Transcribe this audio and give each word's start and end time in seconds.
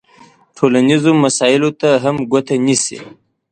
ټولنیزو 0.57 1.11
مسایلو 1.23 1.69
ته 1.81 1.89
هم 2.03 2.15
ګوته 2.31 2.55
نیسي. 2.65 2.99